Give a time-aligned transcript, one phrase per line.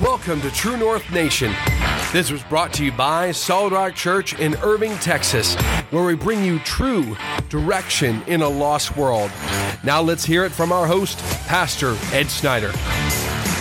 [0.00, 1.52] Welcome to True North Nation.
[2.10, 5.56] This was brought to you by Solid Rock Church in Irving, Texas,
[5.90, 7.18] where we bring you true
[7.50, 9.30] direction in a lost world.
[9.84, 12.72] Now let's hear it from our host, Pastor Ed Snyder.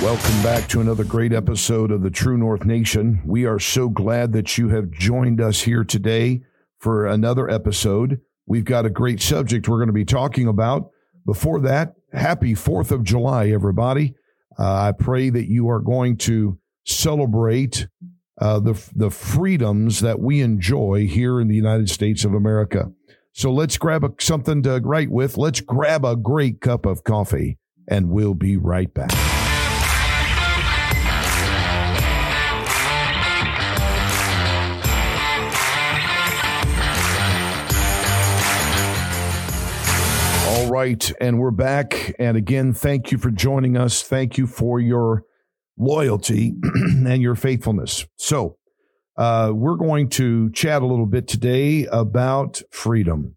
[0.01, 3.21] Welcome back to another great episode of the True North Nation.
[3.25, 6.43] We are so glad that you have joined us here today
[6.77, 8.21] for another episode.
[8.45, 10.91] We've got a great subject we're going to be talking about.
[11.25, 14.15] Before that, happy 4th of July, everybody.
[14.59, 17.87] Uh, I pray that you are going to celebrate
[18.41, 22.91] uh, the, the freedoms that we enjoy here in the United States of America.
[23.31, 25.37] So let's grab a, something to write with.
[25.37, 27.57] Let's grab a great cup of coffee,
[27.87, 29.38] and we'll be right back.
[40.79, 42.15] Right, and we're back.
[42.19, 44.01] And again, thank you for joining us.
[44.01, 45.23] Thank you for your
[45.77, 48.05] loyalty and your faithfulness.
[48.15, 48.55] So,
[49.17, 53.35] uh, we're going to chat a little bit today about freedom.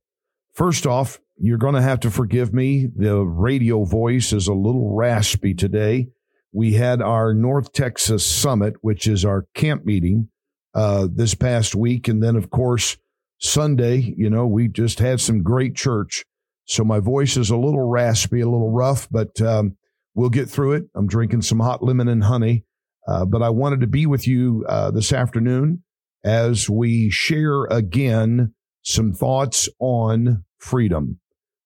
[0.55, 2.87] First off, you're going to have to forgive me.
[2.95, 6.11] The radio voice is a little raspy today.
[6.53, 10.29] We had our North Texas Summit, which is our camp meeting,
[10.75, 12.07] uh, this past week.
[12.07, 12.97] And then, of course,
[13.39, 16.25] Sunday, you know, we just had some great church.
[16.67, 19.77] So my voice is a little raspy, a little rough, but um,
[20.15, 20.85] we'll get through it.
[20.95, 22.65] I'm drinking some hot lemon and honey.
[23.07, 25.83] Uh, but I wanted to be with you uh, this afternoon
[26.25, 31.19] as we share again some thoughts on freedom.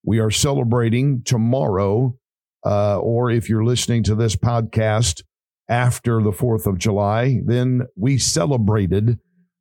[0.03, 2.16] We are celebrating tomorrow,
[2.64, 5.22] uh, or if you're listening to this podcast
[5.69, 9.19] after the 4th of July, then we celebrated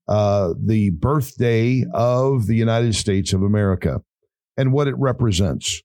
[0.08, 4.02] uh, the birthday of the United States of America
[4.58, 5.82] and what it represents.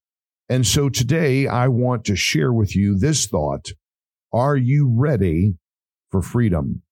[0.48, 3.72] And so today I want to share with you this thought.
[4.32, 5.54] Are you ready
[6.10, 6.82] for freedom?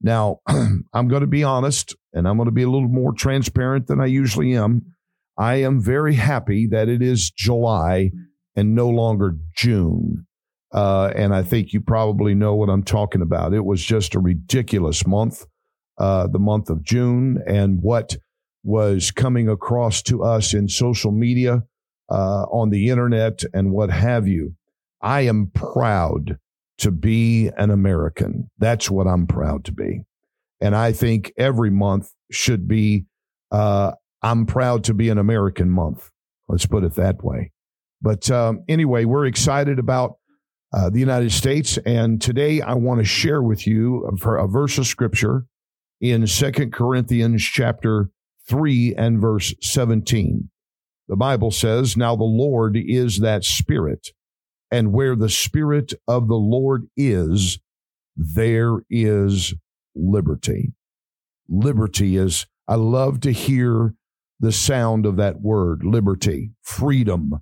[0.00, 3.86] Now, I'm going to be honest and I'm going to be a little more transparent
[3.86, 4.82] than I usually am.
[5.36, 8.12] I am very happy that it is July
[8.54, 10.26] and no longer June.
[10.72, 13.52] Uh, and I think you probably know what I'm talking about.
[13.52, 15.46] It was just a ridiculous month,
[15.98, 18.16] uh, the month of June, and what
[18.64, 21.62] was coming across to us in social media,
[22.10, 24.54] uh, on the internet, and what have you.
[25.00, 26.38] I am proud
[26.78, 28.50] to be an American.
[28.58, 30.00] That's what I'm proud to be.
[30.60, 33.04] And I think every month should be,
[33.52, 33.92] uh,
[34.22, 36.10] I'm proud to be an American month.
[36.48, 37.52] Let's put it that way.
[38.00, 40.16] But um, anyway, we're excited about
[40.72, 41.78] uh, the United States.
[41.84, 45.44] And today I want to share with you a, a verse of scripture
[46.00, 48.10] in Second Corinthians chapter
[48.48, 50.50] 3 and verse 17.
[51.08, 54.08] The Bible says, Now the Lord is that Spirit,
[54.70, 57.58] and where the Spirit of the Lord is,
[58.16, 59.54] there is
[59.94, 60.72] liberty.
[61.48, 63.94] Liberty is, I love to hear
[64.40, 67.40] the sound of that word, liberty, freedom,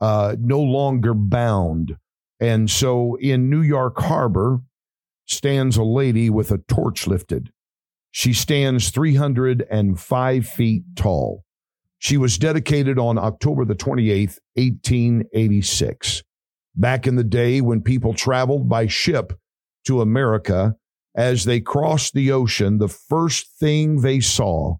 [0.00, 1.96] uh, no longer bound.
[2.40, 4.60] And so in New York Harbor
[5.26, 7.50] stands a lady with a torch lifted.
[8.16, 11.42] She stands 305 feet tall.
[11.98, 16.22] She was dedicated on October the 28th, 1886.
[16.76, 19.32] Back in the day when people traveled by ship
[19.88, 20.76] to America,
[21.16, 24.76] as they crossed the ocean, the first thing they saw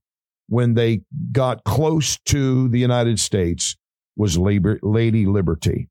[0.49, 1.01] when they
[1.33, 3.77] got close to the United States
[4.15, 5.89] was Lady Liberty.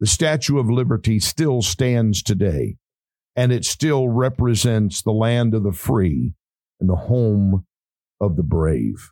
[0.00, 2.76] The Statue of Liberty still stands today,
[3.34, 6.34] and it still represents the land of the free
[6.80, 7.64] and the home
[8.20, 9.10] of the brave.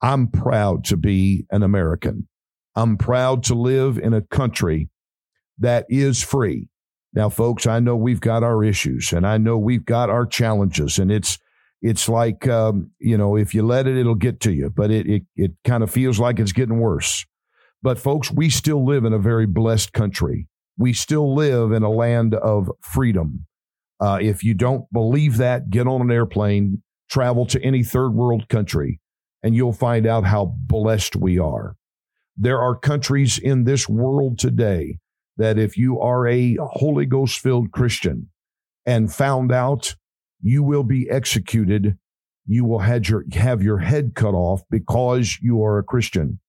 [0.00, 2.28] I'm proud to be an American.
[2.74, 4.88] I'm proud to live in a country
[5.58, 6.68] that is free.
[7.14, 10.98] Now, folks, I know we've got our issues and I know we've got our challenges
[10.98, 11.38] and it's,
[11.82, 15.06] it's like, um, you know, if you let it, it'll get to you, but it,
[15.06, 17.26] it, it kind of feels like it's getting worse.
[17.82, 20.48] But folks, we still live in a very blessed country.
[20.78, 23.46] We still live in a land of freedom.
[24.00, 26.82] Uh, if you don't believe that, get on an airplane,
[27.12, 28.98] travel to any third world country
[29.42, 31.76] and you'll find out how blessed we are.
[32.36, 34.98] There are countries in this world today
[35.36, 38.30] that if you are a Holy Ghost filled Christian
[38.86, 39.94] and found out,
[40.40, 41.98] you will be executed.
[42.46, 46.40] You will have your, have your head cut off because you are a Christian.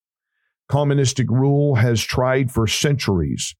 [0.69, 3.55] Communistic rule has tried for centuries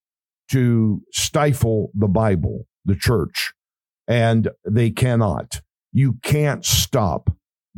[0.52, 3.54] to stifle the Bible, the church,
[4.08, 5.62] and they cannot.
[5.94, 7.30] You can't stop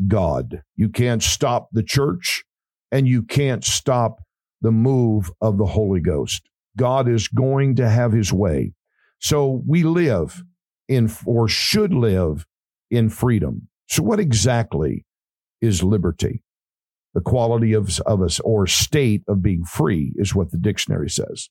[0.08, 0.64] God.
[0.76, 2.44] You can't stop the church
[2.92, 4.22] and you can't stop
[4.62, 6.42] the move of the Holy Ghost.
[6.78, 8.74] God is going to have his way.
[9.20, 10.44] So we live
[10.88, 12.46] in or should live
[12.90, 13.68] in freedom.
[13.88, 15.06] So, what exactly
[15.62, 16.44] is liberty?
[17.14, 21.50] The quality of, of us or state of being free is what the dictionary says.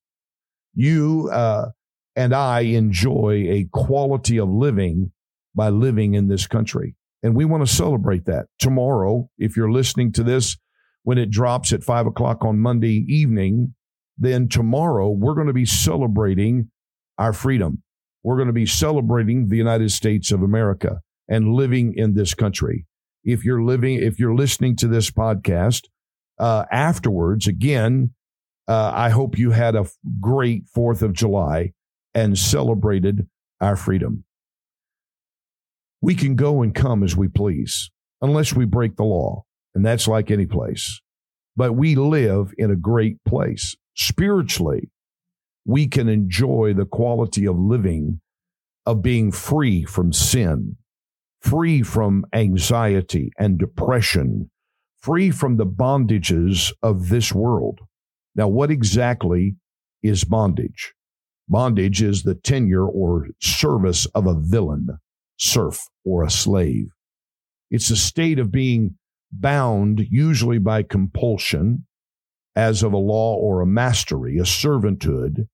[0.75, 1.71] You uh,
[2.17, 5.13] and I enjoy a quality of living
[5.55, 6.97] by living in this country.
[7.23, 8.47] And we want to celebrate that.
[8.59, 10.57] Tomorrow, if you're listening to this
[11.05, 13.75] when it drops at five o'clock on Monday evening,
[14.19, 16.71] then tomorrow we're going to be celebrating
[17.19, 17.83] our freedom.
[18.23, 22.87] We're going to be celebrating the United States of America and living in this country.
[23.23, 25.85] If you're living, if you're listening to this podcast
[26.39, 28.15] uh, afterwards, again,
[28.67, 29.87] uh, I hope you had a
[30.21, 31.73] great Fourth of July
[32.15, 33.29] and celebrated
[33.61, 34.25] our freedom.
[36.05, 37.91] We can go and come as we please,
[38.21, 41.01] unless we break the law, and that's like any place.
[41.57, 43.75] But we live in a great place.
[43.97, 44.91] Spiritually,
[45.65, 48.21] we can enjoy the quality of living,
[48.85, 50.77] of being free from sin,
[51.41, 54.51] free from anxiety and depression,
[55.01, 57.81] free from the bondages of this world.
[58.35, 59.57] Now, what exactly
[60.03, 60.93] is bondage?
[61.49, 64.99] Bondage is the tenure or service of a villain,
[65.37, 66.89] serf, or a slave.
[67.71, 68.97] It's a state of being
[69.33, 71.87] bound, usually by compulsion,
[72.57, 75.49] as of a law or a mastery, a servanthood,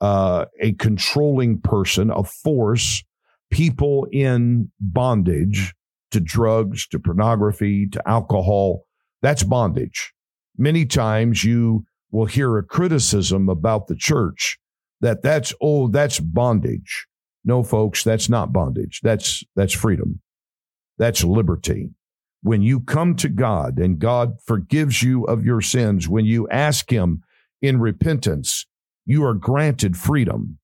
[0.00, 3.02] uh, a controlling person, a force,
[3.50, 5.74] people in bondage
[6.10, 8.84] to drugs, to pornography, to alcohol.
[9.22, 10.12] That's bondage.
[10.58, 14.58] Many times you will hear a criticism about the church
[15.00, 17.06] that that's oh that's bondage.
[17.44, 19.00] No folks, that's not bondage.
[19.02, 20.20] That's that's freedom.
[20.98, 21.90] That's liberty.
[22.42, 26.90] When you come to God and God forgives you of your sins, when you ask
[26.90, 27.22] him
[27.62, 28.66] in repentance,
[29.06, 30.58] you are granted freedom.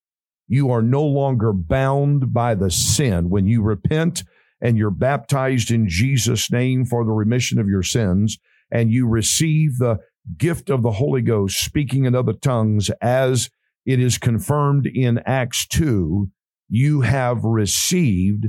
[0.47, 3.29] You are no longer bound by the sin.
[3.29, 4.23] When you repent
[4.59, 8.37] and you're baptized in Jesus' name for the remission of your sins,
[8.71, 9.99] and you receive the
[10.37, 13.49] gift of the Holy Ghost, speaking in other tongues, as
[13.85, 16.29] it is confirmed in Acts 2,
[16.71, 18.47] you have received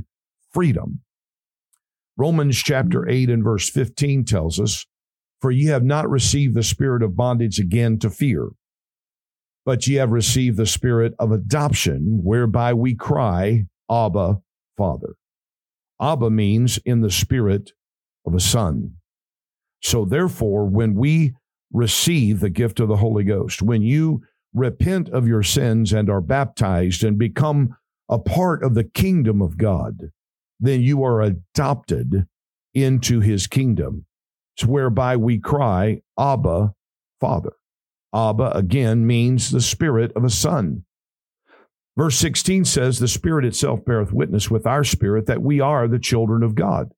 [0.51, 1.01] freedom.
[2.17, 3.11] Romans chapter mm-hmm.
[3.11, 4.85] 8 and verse 15 tells us,
[5.41, 8.49] For ye have not received the spirit of bondage again to fear,
[9.65, 14.39] but ye have received the spirit of adoption, whereby we cry, Abba,
[14.77, 15.15] Father.
[16.01, 17.71] Abba means in the spirit
[18.25, 18.93] of a son.
[19.81, 21.33] So therefore, when we
[21.73, 23.61] receive the gift of the Holy Ghost.
[23.61, 24.21] When you
[24.53, 27.75] repent of your sins and are baptized and become
[28.09, 30.11] a part of the kingdom of God,
[30.59, 32.27] then you are adopted
[32.73, 34.05] into his kingdom.
[34.55, 36.73] It's whereby we cry, Abba,
[37.19, 37.53] Father.
[38.13, 40.85] Abba again means the spirit of a son.
[41.95, 45.99] Verse 16 says, The Spirit itself beareth witness with our spirit that we are the
[45.99, 46.91] children of God.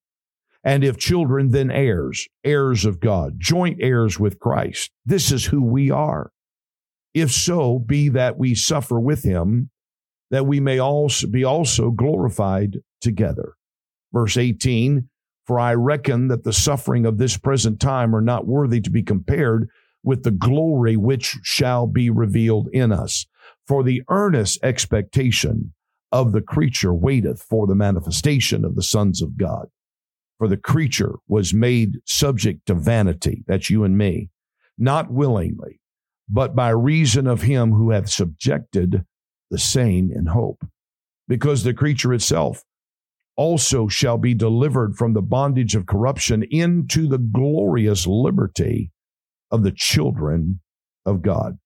[0.64, 4.90] And if children, then heirs, heirs of God, joint heirs with Christ.
[5.04, 6.32] This is who we are.
[7.14, 9.70] If so, be that we suffer with him,
[10.30, 13.54] that we may also be also glorified together.
[14.12, 15.08] Verse 18,
[15.46, 19.02] for I reckon that the suffering of this present time are not worthy to be
[19.02, 19.68] compared
[20.02, 23.26] with the glory which shall be revealed in us.
[23.66, 25.72] For the earnest expectation
[26.12, 29.66] of the creature waiteth for the manifestation of the sons of God.
[30.38, 34.30] For the creature was made subject to vanity, that's you and me,
[34.78, 35.80] not willingly,
[36.28, 39.04] but by reason of him who hath subjected
[39.50, 40.64] the same in hope.
[41.28, 42.62] Because the creature itself
[43.36, 48.90] also shall be delivered from the bondage of corruption into the glorious liberty
[49.50, 50.60] of the children
[51.04, 51.58] of God.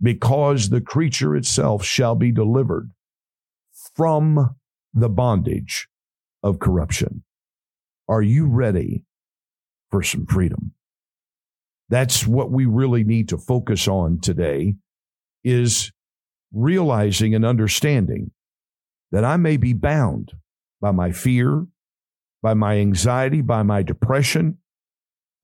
[0.00, 2.90] Because the creature itself shall be delivered
[3.94, 4.56] from
[4.94, 5.88] the bondage
[6.42, 7.22] of corruption.
[8.08, 9.04] Are you ready
[9.90, 10.72] for some freedom?
[11.88, 14.74] That's what we really need to focus on today
[15.44, 15.92] is
[16.52, 18.30] realizing and understanding
[19.10, 20.32] that I may be bound
[20.80, 21.66] by my fear,
[22.42, 24.58] by my anxiety, by my depression,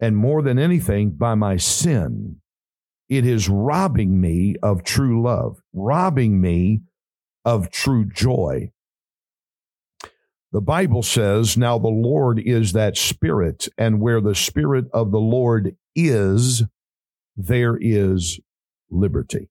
[0.01, 2.37] and more than anything, by my sin.
[3.09, 6.83] It is robbing me of true love, robbing me
[7.45, 8.71] of true joy,
[10.51, 15.21] the Bible says, Now the Lord is that Spirit, and where the Spirit of the
[15.21, 16.63] Lord is,
[17.37, 18.41] there is
[18.91, 19.51] liberty.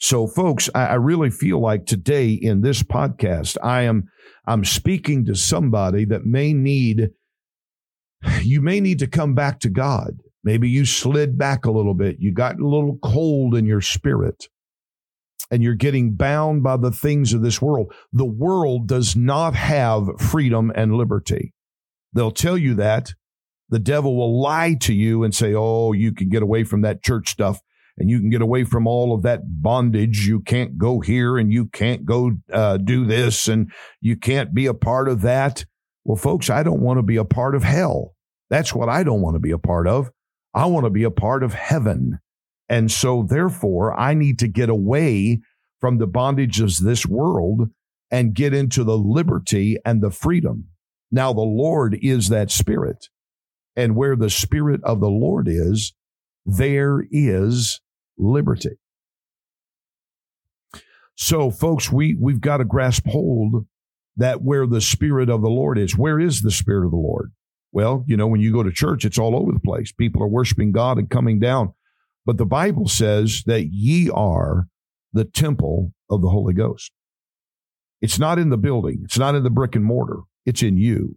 [0.00, 4.08] So, folks, I, I really feel like today in this podcast, I am
[4.46, 7.10] I'm speaking to somebody that may need
[8.42, 10.18] you may need to come back to God.
[10.44, 12.16] Maybe you slid back a little bit.
[12.20, 14.46] You got a little cold in your spirit.
[15.50, 17.92] and you're getting bound by the things of this world.
[18.12, 21.54] The world does not have freedom and liberty.
[22.12, 23.14] They'll tell you that.
[23.70, 27.02] The devil will lie to you and say, Oh, you can get away from that
[27.02, 27.60] church stuff
[27.98, 30.26] and you can get away from all of that bondage.
[30.26, 34.66] You can't go here and you can't go uh, do this and you can't be
[34.66, 35.64] a part of that.
[36.04, 38.14] Well, folks, I don't want to be a part of hell.
[38.50, 40.10] That's what I don't want to be a part of.
[40.54, 42.18] I want to be a part of heaven.
[42.68, 45.40] And so, therefore, I need to get away
[45.80, 47.70] from the bondages of this world
[48.10, 50.68] and get into the liberty and the freedom.
[51.10, 53.08] Now, the Lord is that spirit.
[53.76, 55.94] And where the spirit of the Lord is,
[56.44, 57.80] there is
[58.18, 58.78] liberty.
[61.14, 63.66] So, folks, we, we've got to grasp hold
[64.16, 67.32] that where the spirit of the Lord is, where is the spirit of the Lord?
[67.72, 69.92] Well, you know, when you go to church, it's all over the place.
[69.92, 71.74] People are worshiping God and coming down.
[72.24, 74.68] But the Bible says that ye are
[75.12, 76.92] the temple of the Holy Ghost.
[78.00, 79.00] It's not in the building.
[79.04, 80.20] It's not in the brick and mortar.
[80.46, 81.16] It's in you.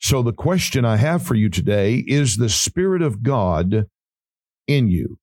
[0.00, 3.86] So the question I have for you today is the Spirit of God
[4.66, 5.18] in you?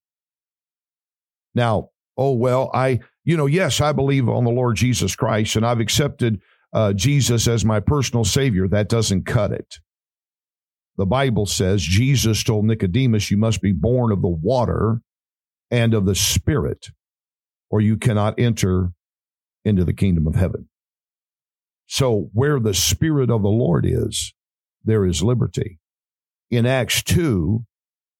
[1.58, 5.66] Now, oh, well, I, you know, yes, I believe on the Lord Jesus Christ and
[5.66, 6.40] I've accepted
[6.72, 8.68] uh, Jesus as my personal Savior.
[8.68, 9.80] That doesn't cut it.
[10.96, 15.00] The Bible says Jesus told Nicodemus, You must be born of the water
[15.68, 16.90] and of the Spirit,
[17.70, 18.92] or you cannot enter
[19.64, 20.68] into the kingdom of heaven.
[21.86, 24.32] So, where the Spirit of the Lord is,
[24.84, 25.80] there is liberty.
[26.52, 27.64] In Acts 2,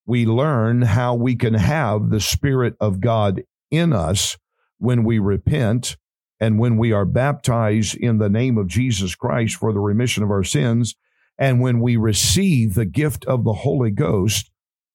[0.09, 4.38] we learn how we can have the Spirit of God in us
[4.79, 5.99] when we repent
[6.41, 10.31] and when we are baptized in the name of Jesus Christ for the remission of
[10.31, 10.95] our sins,
[11.38, 14.50] and when we receive the gift of the Holy Ghost,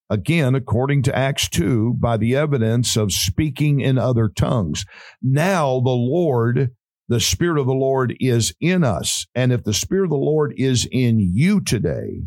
[0.10, 4.84] again, according to Acts 2, by the evidence of speaking in other tongues.
[5.22, 6.72] Now the Lord
[7.10, 9.28] the Spirit of the Lord is in us.
[9.36, 12.24] And if the Spirit of the Lord is in you today,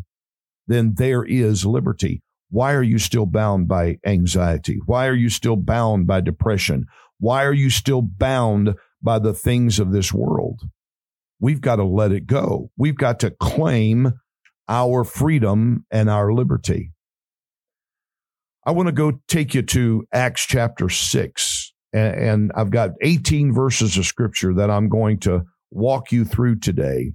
[0.67, 2.21] then there is liberty.
[2.49, 4.79] Why are you still bound by anxiety?
[4.85, 6.85] Why are you still bound by depression?
[7.19, 10.61] Why are you still bound by the things of this world?
[11.39, 12.71] We've got to let it go.
[12.77, 14.13] We've got to claim
[14.69, 16.91] our freedom and our liberty.
[18.65, 23.97] I want to go take you to Acts chapter 6 and, I've got 18 verses
[23.97, 27.13] of scripture that I'm going to walk you through today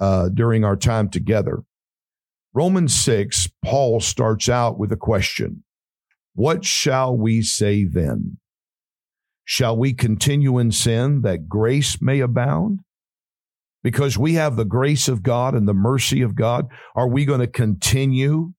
[0.00, 1.62] uh, during our time together.
[2.56, 5.62] Romans 6, Paul starts out with a question
[6.34, 8.38] What shall we say then?
[9.44, 12.80] Shall we continue in sin that grace may abound?
[13.84, 17.40] Because we have the grace of God and the mercy of God, are we going
[17.40, 18.54] to continue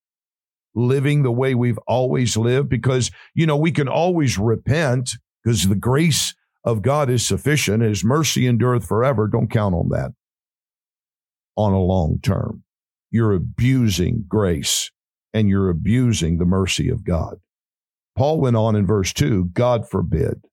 [0.76, 2.70] living the way we've always lived?
[2.70, 5.10] Because, you know, we can always repent
[5.44, 9.28] because the grace of God is sufficient his mercy endureth forever.
[9.28, 10.12] Don't count on that
[11.56, 12.64] on a long term.
[13.10, 14.92] You're abusing grace
[15.34, 17.40] and you're abusing the mercy of God.
[18.16, 20.46] Paul went on in verse 2 God forbid.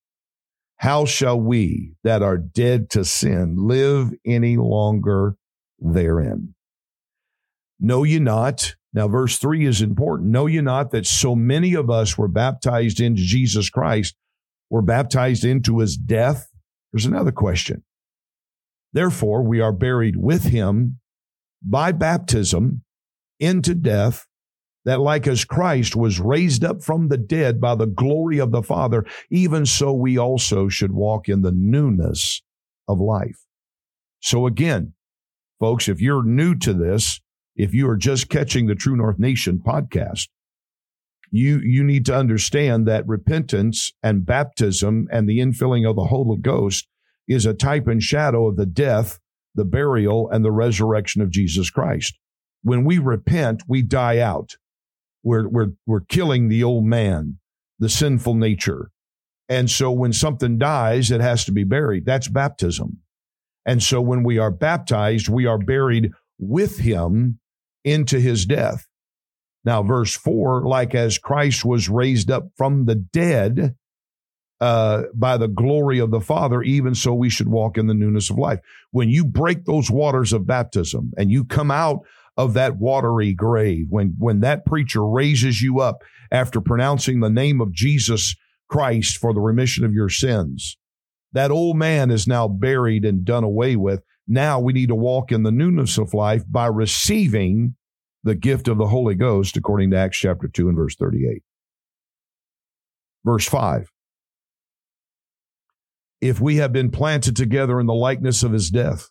[0.76, 5.36] How shall we that are dead to sin live any longer
[5.78, 6.54] therein?
[7.80, 8.74] Know ye not?
[8.92, 10.30] Now, verse 3 is important.
[10.30, 14.14] Know ye not that so many of us were baptized into Jesus Christ
[14.70, 16.50] were baptized into his death?
[16.92, 17.84] There's another question.
[18.92, 20.98] Therefore, we are buried with him
[21.64, 22.82] by baptism
[23.40, 24.26] into death,
[24.84, 28.62] that like as Christ was raised up from the dead by the glory of the
[28.62, 32.42] Father, even so we also should walk in the newness
[32.86, 33.44] of life.
[34.20, 34.92] So again,
[35.58, 37.20] folks, if you're new to this,
[37.56, 40.28] if you are just catching the True North Nation podcast,
[41.30, 46.38] you you need to understand that repentance and baptism and the infilling of the Holy
[46.38, 46.86] Ghost
[47.26, 49.18] is a type and shadow of the death,
[49.54, 52.18] the burial, and the resurrection of Jesus Christ.
[52.62, 54.56] When we repent, we die out.
[55.22, 57.38] We're we're we're killing the old man,
[57.78, 58.90] the sinful nature.
[59.48, 62.06] And so when something dies, it has to be buried.
[62.06, 63.00] That's baptism.
[63.66, 67.38] And so when we are baptized, we are buried with him
[67.84, 68.86] into his death.
[69.64, 73.76] Now, verse 4 like as Christ was raised up from the dead
[74.64, 78.30] uh, by the glory of the Father, even so we should walk in the newness
[78.30, 78.60] of life.
[78.92, 82.00] When you break those waters of baptism and you come out
[82.38, 86.02] of that watery grave, when, when that preacher raises you up
[86.32, 88.34] after pronouncing the name of Jesus
[88.70, 90.78] Christ for the remission of your sins,
[91.34, 94.02] that old man is now buried and done away with.
[94.26, 97.76] Now we need to walk in the newness of life by receiving
[98.22, 101.42] the gift of the Holy Ghost, according to Acts chapter 2 and verse 38.
[103.26, 103.90] Verse 5.
[106.20, 109.08] If we have been planted together in the likeness of his death,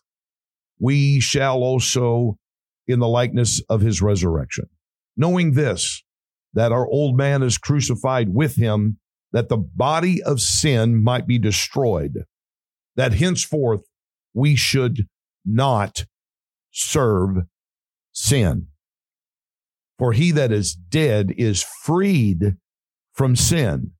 [0.78, 2.36] we shall also
[2.86, 4.66] in the likeness of his resurrection.
[5.16, 6.02] Knowing this,
[6.52, 8.98] that our old man is crucified with him,
[9.32, 12.24] that the body of sin might be destroyed,
[12.96, 13.82] that henceforth
[14.32, 15.06] we should
[15.44, 16.04] not
[16.70, 17.38] serve
[18.12, 18.68] sin.
[19.98, 22.56] For he that is dead is freed
[23.12, 23.92] from sin.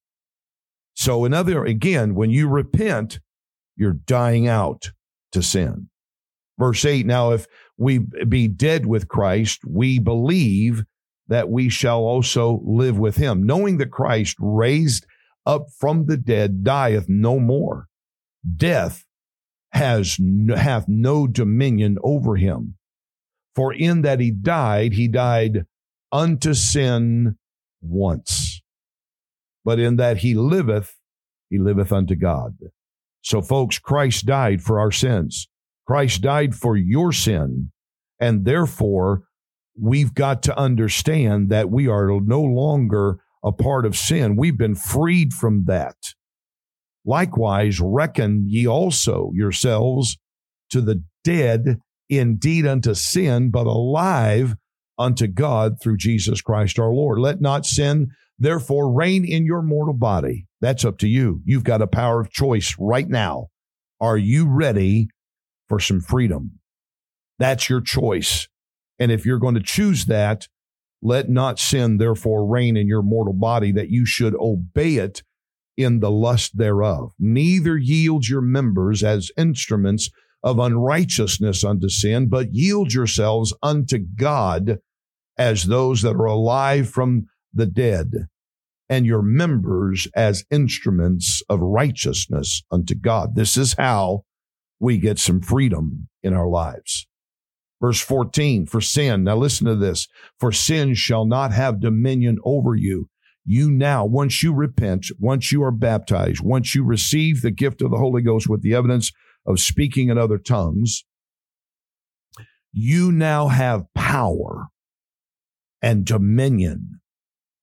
[0.95, 3.21] So, another, again, when you repent,
[3.77, 4.93] you're dying out
[5.33, 5.89] to sin.
[6.59, 7.47] Verse 8 Now, if
[7.77, 10.85] we be dead with Christ, we believe
[11.29, 15.07] that we shall also live with him, knowing that Christ raised
[15.47, 17.89] up from the dead dieth no more.
[18.57, 19.05] Death
[19.73, 20.19] has
[20.55, 22.77] hath no dominion over him.
[23.55, 25.67] For in that he died, he died
[26.13, 27.37] unto sin
[27.81, 28.63] once.
[29.65, 30.95] But in that he liveth,
[31.49, 32.57] he liveth unto God.
[33.23, 35.49] So folks, Christ died for our sins.
[35.87, 37.71] Christ died for your sin.
[38.21, 39.23] And therefore,
[39.81, 44.37] we've got to understand that we are no longer a part of sin.
[44.37, 45.97] We've been freed from that.
[47.05, 50.17] Likewise, reckon ye also yourselves
[50.71, 51.79] to the dead
[52.09, 54.57] indeed unto sin, but alive
[54.99, 57.19] unto God through Jesus Christ our Lord.
[57.19, 60.47] Let not sin therefore reign in your mortal body.
[60.61, 61.41] That's up to you.
[61.45, 63.49] You've got a power of choice right now.
[64.01, 65.09] Are you ready
[65.69, 66.59] for some freedom?
[67.39, 68.49] That's your choice.
[68.99, 70.49] And if you're going to choose that,
[71.03, 75.23] let not sin therefore reign in your mortal body that you should obey it
[75.77, 77.11] in the lust thereof.
[77.19, 80.11] Neither yield your members as instruments
[80.43, 84.79] of unrighteousness unto sin, but yield yourselves unto God
[85.37, 88.29] as those that are alive from the dead,
[88.89, 93.35] and your members as instruments of righteousness unto God.
[93.35, 94.25] This is how
[94.79, 97.07] we get some freedom in our lives.
[97.81, 100.07] Verse 14, for sin, now listen to this,
[100.39, 103.09] for sin shall not have dominion over you.
[103.45, 107.91] You now, once you repent, once you are baptized, once you receive the gift of
[107.91, 109.13] the Holy Ghost with the evidence
[109.47, 111.05] of speaking in other tongues,
[112.73, 114.69] you now have power
[115.83, 117.01] and dominion.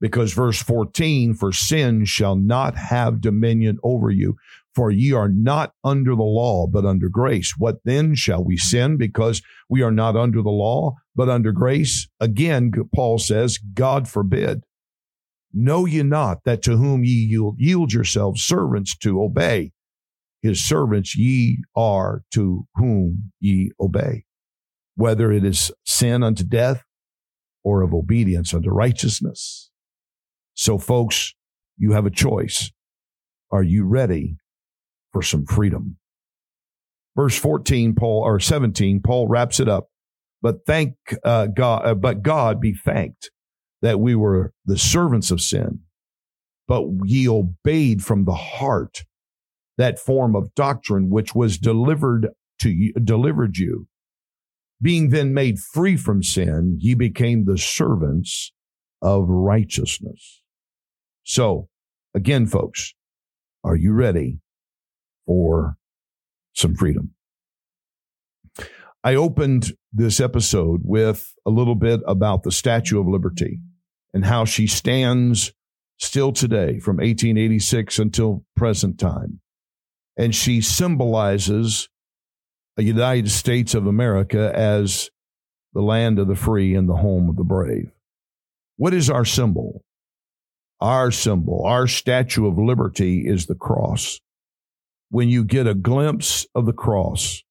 [0.02, 4.36] Because verse 14, for sin shall not have dominion over you,
[4.74, 7.54] for ye are not under the law, but under grace.
[7.58, 12.08] What then shall we sin because we are not under the law, but under grace?
[12.20, 14.64] Again, Paul says, God forbid.
[15.54, 19.74] Know ye not that to whom ye yield, yourselves servants to obey,
[20.42, 24.24] his servants ye are to whom ye obey,
[24.96, 26.84] whether it is sin unto death
[27.64, 29.71] or of obedience unto righteousness.
[30.54, 31.34] So, folks,
[31.78, 32.72] you have a choice.
[33.52, 34.38] Are you ready
[35.12, 35.98] for some freedom?
[37.16, 39.90] Verse 14, Paul, or 17, Paul wraps it up.
[40.42, 43.30] But thank uh, God, uh, but God be thanked
[43.82, 45.82] that we were the servants of sin,
[46.68, 49.04] but ye obeyed from the heart
[49.78, 53.88] that form of doctrine which was delivered to you, delivered you.
[54.82, 58.52] Being then made free from sin, ye became the servants
[59.02, 60.40] of righteousness.
[61.24, 61.70] So,
[62.14, 62.94] again, folks,
[63.64, 64.40] are you ready
[65.26, 65.78] for
[66.54, 67.14] some freedom?
[69.04, 73.60] I opened this episode with a little bit about the Statue of Liberty
[74.14, 75.54] and how she stands
[75.98, 79.42] still today from 1886 until present time
[80.18, 81.90] and she symbolizes
[82.78, 85.10] the United States of America as
[85.74, 87.92] the land of the free and the home of the brave.
[88.78, 89.84] What is our symbol?
[90.82, 94.20] Our symbol, our statue of liberty is the cross.
[95.10, 97.44] When you get a glimpse of the cross,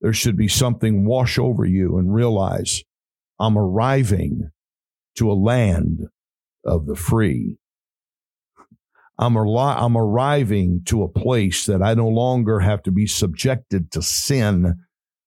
[0.00, 2.82] there should be something wash over you and realize
[3.38, 4.50] I'm arriving
[5.16, 6.08] to a land
[6.64, 7.58] of the free
[9.18, 13.90] I'm, ar- I'm arriving to a place that I no longer have to be subjected
[13.92, 14.76] to sin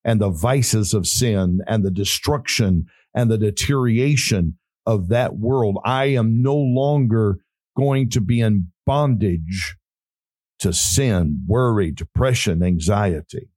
[0.04, 5.78] and the vices of sin and the destruction and the deterioration of that world.
[5.86, 7.40] I am no longer
[7.78, 9.78] going to be in bondage
[10.60, 13.50] to sin, worry, depression, anxiety.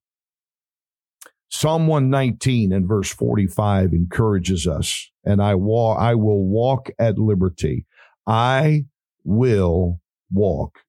[1.50, 7.86] Psalm 119 and verse 45 encourages us, and I walk, I will walk at liberty.
[8.26, 8.86] I
[9.22, 10.00] will
[10.32, 10.80] walk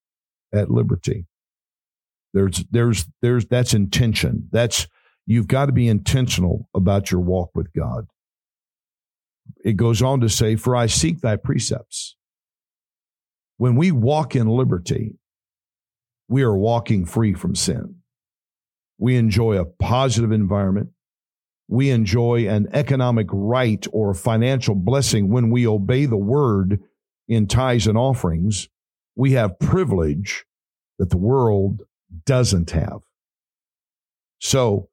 [0.54, 1.28] at liberty.
[2.34, 4.50] There's, there's, there's, that's intention.
[4.52, 4.88] That's,
[5.26, 8.08] you've got to be intentional about your walk with God.
[9.64, 12.16] It goes on to say, For I seek thy precepts.
[13.58, 15.16] When we walk in liberty,
[16.28, 17.96] we are walking free from sin.
[18.98, 20.90] We enjoy a positive environment.
[21.68, 26.80] We enjoy an economic right or financial blessing when we obey the word
[27.28, 28.70] in tithes and offerings.
[29.16, 30.46] We have privilege
[31.00, 31.84] that the world
[32.26, 33.00] doesn't have.
[34.40, 34.90] So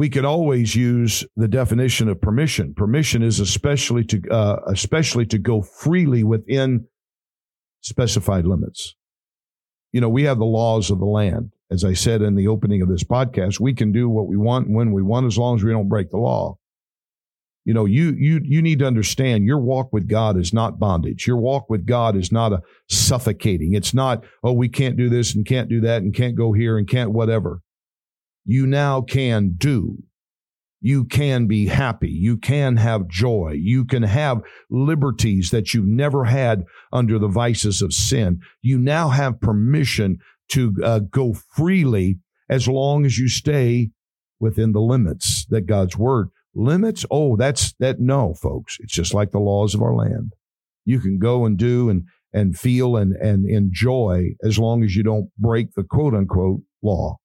[0.00, 2.72] we could always use the definition of permission.
[2.72, 6.86] Permission is especially to uh, especially to go freely within
[7.82, 8.94] specified limits.
[9.92, 11.52] You know, we have the laws of the land.
[11.70, 14.70] As I said in the opening of this podcast, we can do what we want
[14.70, 16.56] when we want as long as we don't break the law.
[17.66, 21.26] You know, you you you need to understand your walk with God is not bondage.
[21.26, 23.74] Your walk with God is not a suffocating.
[23.74, 26.78] It's not, oh, we can't do this and can't do that and can't go here
[26.78, 27.60] and can't whatever.
[28.44, 29.98] You now can do.
[30.80, 32.08] You can be happy.
[32.08, 33.54] You can have joy.
[33.60, 38.40] You can have liberties that you never had under the vices of sin.
[38.62, 40.18] You now have permission
[40.50, 43.90] to uh, go freely as long as you stay
[44.40, 47.06] within the limits that God's word Limits?
[47.10, 48.00] Oh, that's that.
[48.00, 48.78] No, folks.
[48.80, 50.34] It's just like the laws of our land.
[50.84, 55.02] You can go and do and and feel and and enjoy as long as you
[55.04, 57.18] don't break the quote unquote law.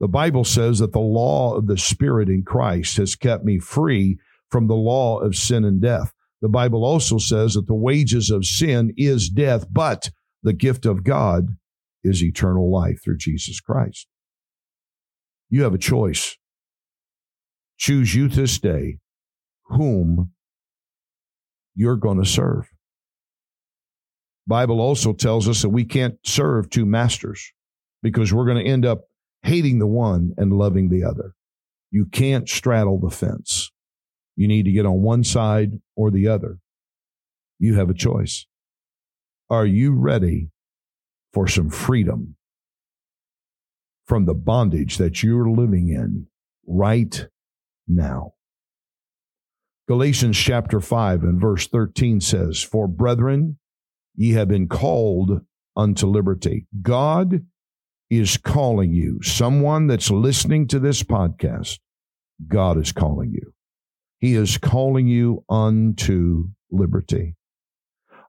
[0.00, 4.18] The Bible says that the law of the Spirit in Christ has kept me free
[4.50, 6.12] from the law of sin and death.
[6.42, 10.10] The Bible also says that the wages of sin is death, but
[10.42, 11.56] the gift of God
[12.04, 14.06] is eternal life through Jesus Christ.
[15.48, 16.36] You have a choice.
[17.78, 18.98] Choose you this day
[19.64, 20.32] whom
[21.74, 22.68] you're going to serve.
[24.46, 27.52] Bible also tells us that we can't serve two masters
[28.02, 29.02] because we're going to end up
[29.46, 31.34] hating the one and loving the other.
[31.90, 33.70] You can't straddle the fence.
[34.34, 36.58] You need to get on one side or the other.
[37.58, 38.46] You have a choice.
[39.48, 40.50] Are you ready
[41.32, 42.36] for some freedom
[44.06, 46.26] from the bondage that you're living in
[46.66, 47.28] right
[47.86, 48.32] now.
[49.88, 53.58] Galatians chapter 5 and verse 13 says, For brethren,
[54.14, 55.42] ye have been called
[55.76, 56.66] unto liberty.
[56.82, 57.44] God
[58.10, 59.20] is calling you.
[59.22, 61.78] Someone that's listening to this podcast,
[62.46, 63.52] God is calling you.
[64.18, 67.36] He is calling you unto liberty.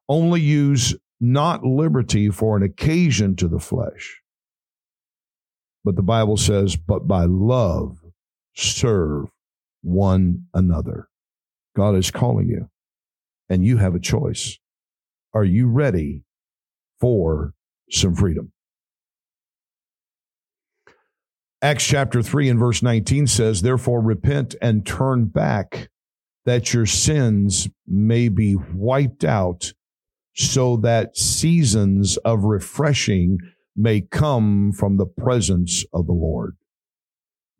[0.09, 4.21] Only use not liberty for an occasion to the flesh.
[5.83, 7.97] But the Bible says, but by love
[8.55, 9.29] serve
[9.81, 11.07] one another.
[11.75, 12.69] God is calling you,
[13.49, 14.57] and you have a choice.
[15.33, 16.23] Are you ready
[16.99, 17.53] for
[17.89, 18.51] some freedom?
[21.61, 25.89] Acts chapter 3 and verse 19 says, Therefore repent and turn back,
[26.45, 29.73] that your sins may be wiped out,
[30.35, 33.39] so that seasons of refreshing
[33.75, 36.57] may come from the presence of the Lord.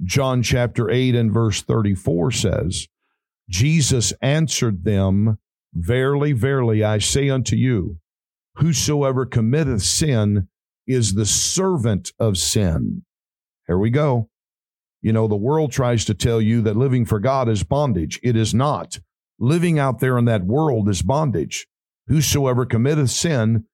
[0.03, 2.88] John chapter 8 and verse 34 says,
[3.49, 5.39] Jesus answered them,
[5.73, 7.97] Verily, verily, I say unto you,
[8.57, 10.49] whosoever committeth sin
[10.86, 13.03] is the servant of sin.
[13.67, 14.30] Here we go.
[15.01, 18.19] You know, the world tries to tell you that living for God is bondage.
[18.23, 18.99] It is not.
[19.39, 21.67] Living out there in that world is bondage.
[22.08, 23.65] Whosoever committeth sin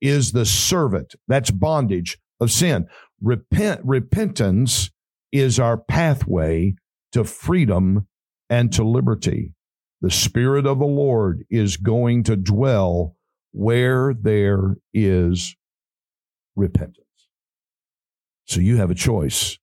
[0.00, 1.14] is the servant.
[1.28, 2.86] That's bondage of sin.
[3.20, 4.90] Repent, repentance
[5.32, 6.74] is our pathway
[7.12, 8.06] to freedom
[8.48, 9.52] and to liberty.
[10.00, 13.16] The Spirit of the Lord is going to dwell
[13.52, 15.54] where there is
[16.56, 16.99] repentance.
[18.50, 19.58] So you have a choice.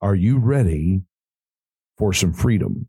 [0.00, 1.02] Are you ready
[1.98, 2.88] for some freedom?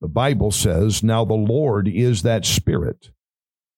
[0.00, 3.10] The Bible says, Now the Lord is that Spirit,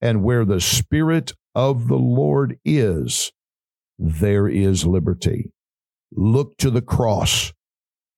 [0.03, 3.33] and where the Spirit of the Lord is,
[3.99, 5.51] there is liberty
[6.15, 7.55] look to the cross.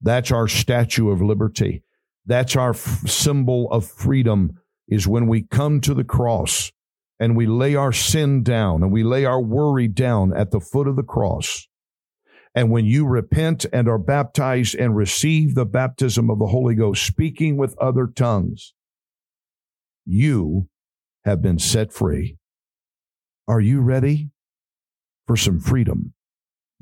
[0.00, 1.84] That's our statue of liberty.
[2.26, 6.72] That's our f- symbol of freedom is when we come to the cross
[7.20, 10.88] and we lay our sin down and we lay our worry down at the foot
[10.88, 11.68] of the cross.
[12.54, 17.04] And when you repent and are baptized and receive the baptism of the Holy Ghost,
[17.04, 18.74] speaking with other tongues,
[20.04, 20.68] you
[21.24, 22.36] have been set free.
[23.48, 24.30] Are you ready
[25.26, 26.14] for some freedom?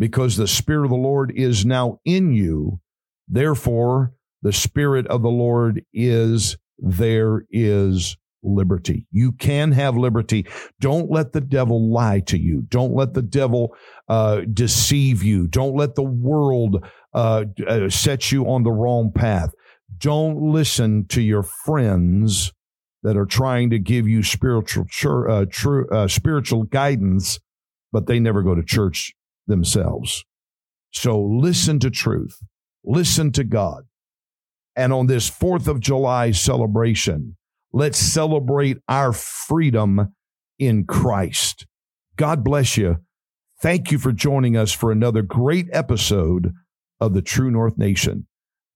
[0.03, 2.81] because the Spirit of the Lord is now in you.
[3.29, 9.07] Therefore, the Spirit of the Lord is there is liberty.
[9.11, 10.47] You can have liberty.
[10.81, 12.63] Don't let the devil lie to you.
[12.69, 13.75] Don't let the devil
[14.09, 15.47] uh, deceive you.
[15.47, 19.51] Don't let the world uh, uh, set you on the wrong path.
[19.99, 22.53] Don't listen to your friends
[23.03, 24.87] that are trying to give you spiritual,
[25.29, 27.39] uh, true, uh, spiritual guidance
[27.93, 29.13] but they never go to church
[29.47, 30.25] themselves.
[30.91, 32.39] So listen to truth,
[32.85, 33.85] listen to God.
[34.75, 37.37] And on this 4th of July celebration,
[37.73, 40.15] let's celebrate our freedom
[40.59, 41.67] in Christ.
[42.17, 42.99] God bless you.
[43.61, 46.53] Thank you for joining us for another great episode
[47.01, 48.27] of the True North Nation.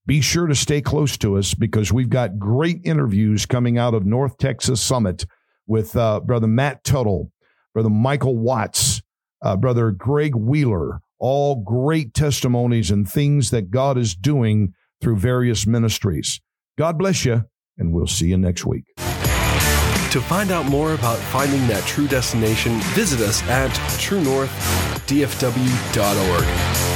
[0.06, 4.06] Be sure to stay close to us because we've got great interviews coming out of
[4.06, 5.26] North Texas Summit
[5.66, 7.32] with uh, Brother Matt Tuttle,
[7.74, 9.02] Brother Michael Watts,
[9.42, 15.66] uh, Brother Greg Wheeler, all great testimonies and things that God is doing through various
[15.66, 16.40] ministries.
[16.78, 17.44] God bless you,
[17.79, 18.85] and we'll see you next week.
[18.97, 26.95] To find out more about finding that true destination, visit us at truenorthdfw.org.